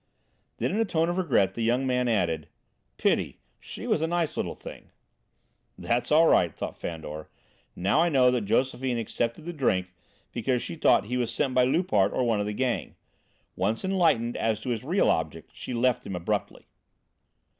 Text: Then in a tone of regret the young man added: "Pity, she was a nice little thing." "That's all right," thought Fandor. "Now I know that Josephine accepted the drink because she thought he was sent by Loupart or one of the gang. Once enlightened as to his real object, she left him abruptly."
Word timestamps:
Then 0.57 0.71
in 0.71 0.79
a 0.79 0.83
tone 0.85 1.09
of 1.09 1.17
regret 1.19 1.53
the 1.53 1.61
young 1.61 1.85
man 1.85 2.07
added: 2.07 2.47
"Pity, 2.97 3.39
she 3.59 3.85
was 3.85 4.01
a 4.01 4.07
nice 4.07 4.35
little 4.35 4.55
thing." 4.55 4.89
"That's 5.77 6.11
all 6.11 6.25
right," 6.25 6.51
thought 6.51 6.75
Fandor. 6.75 7.29
"Now 7.75 8.01
I 8.01 8.09
know 8.09 8.31
that 8.31 8.45
Josephine 8.45 8.97
accepted 8.97 9.45
the 9.45 9.53
drink 9.53 9.93
because 10.31 10.63
she 10.63 10.75
thought 10.75 11.05
he 11.05 11.17
was 11.17 11.31
sent 11.31 11.53
by 11.53 11.65
Loupart 11.65 12.13
or 12.13 12.23
one 12.23 12.39
of 12.39 12.47
the 12.47 12.53
gang. 12.53 12.95
Once 13.55 13.85
enlightened 13.85 14.35
as 14.37 14.59
to 14.61 14.69
his 14.69 14.83
real 14.83 15.07
object, 15.11 15.51
she 15.53 15.71
left 15.71 16.03
him 16.03 16.15
abruptly." 16.15 16.65